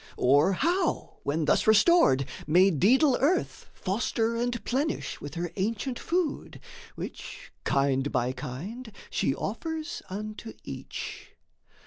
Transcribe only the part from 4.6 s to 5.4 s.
plenish with